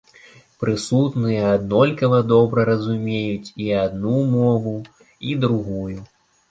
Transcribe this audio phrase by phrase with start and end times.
[0.61, 4.77] Прысутныя аднолькава добра разумець і адну мову,
[5.33, 5.99] і другую.